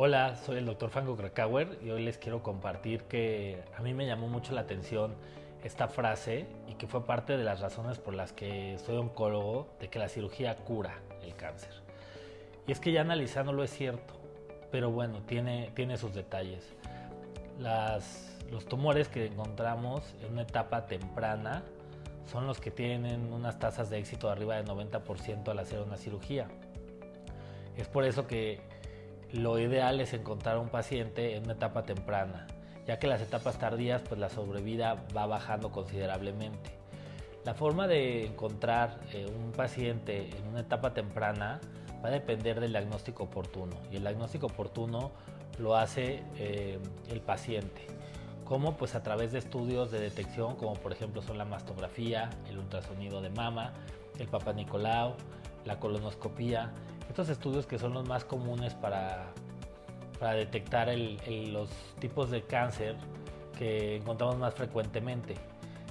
[0.00, 4.06] Hola, soy el doctor Franco Krakauer y hoy les quiero compartir que a mí me
[4.06, 5.16] llamó mucho la atención
[5.64, 9.88] esta frase y que fue parte de las razones por las que soy oncólogo de
[9.88, 11.72] que la cirugía cura el cáncer.
[12.68, 14.14] Y es que ya analizándolo es cierto,
[14.70, 16.64] pero bueno, tiene, tiene sus detalles.
[18.50, 21.64] los tumores que encontramos en una etapa temprana
[22.30, 25.96] son los que tienen unas tasas de éxito de arriba del 90% al hacer una
[25.96, 26.48] cirugía.
[27.76, 28.60] Es por eso que
[29.32, 32.46] lo ideal es encontrar a un paciente en una etapa temprana,
[32.86, 36.70] ya que las etapas tardías pues la sobrevida va bajando considerablemente.
[37.44, 41.60] La forma de encontrar eh, un paciente en una etapa temprana
[42.04, 45.12] va a depender del diagnóstico oportuno y el diagnóstico oportuno
[45.58, 46.78] lo hace eh,
[47.10, 47.97] el paciente.
[48.48, 52.58] Como Pues a través de estudios de detección como por ejemplo son la mastografía, el
[52.58, 53.74] ultrasonido de mama,
[54.18, 55.14] el Papa Nicolau,
[55.66, 56.72] la colonoscopía,
[57.08, 59.26] estos estudios que son los más comunes para,
[60.18, 61.68] para detectar los
[62.00, 62.96] tipos de cáncer
[63.58, 65.34] que encontramos más frecuentemente.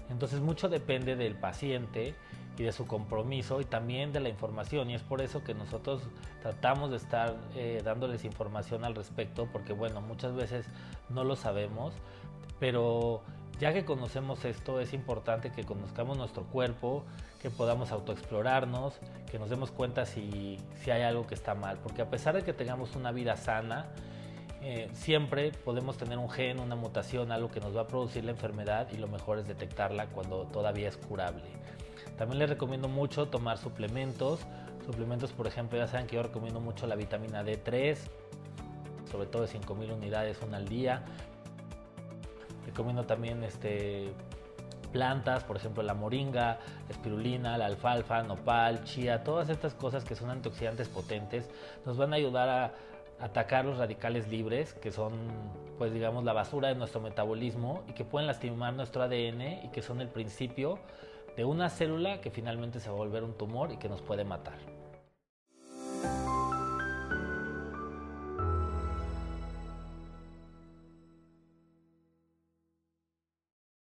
[0.09, 2.16] Entonces mucho depende del paciente
[2.58, 4.89] y de su compromiso y también de la información.
[4.89, 6.02] Y es por eso que nosotros
[6.41, 10.66] tratamos de estar eh, dándoles información al respecto porque bueno muchas veces
[11.09, 11.94] no lo sabemos
[12.59, 13.22] pero
[13.59, 17.03] ya que conocemos esto, es importante que conozcamos nuestro cuerpo,
[17.41, 19.00] que podamos autoexplorarnos,
[19.31, 21.80] que nos demos cuenta si, hay algo que está mal.
[21.81, 23.88] Porque a pesar de que tengamos una vida sana,
[24.61, 28.31] eh, siempre podemos tener un gen, una mutación, algo que nos va a producir la
[28.31, 31.44] enfermedad y lo mejor es detectarla cuando todavía es curable.
[32.17, 34.41] También les recomiendo mucho tomar suplementos.
[34.85, 37.97] Suplementos, por ejemplo, ya saben que yo recomiendo mucho la vitamina D3,
[39.11, 41.03] sobre todo de 5000 unidades una al día.
[42.78, 44.14] Recomiendo también este,
[44.92, 50.14] plantas, por ejemplo la moringa, la espirulina, la alfalfa, nopal, chía, todas estas cosas que
[50.14, 51.50] son antioxidantes potentes
[51.88, 52.73] nos van a ayudar a
[53.19, 55.13] atacar los radicales libres, que son
[55.79, 59.81] pues digamos la basura de nuestro metabolismo y que pueden lastimar nuestro ADN y que
[59.81, 60.78] son el principio
[61.35, 64.24] de una célula que finalmente se va a volver un tumor y que nos puede
[64.24, 64.76] matar.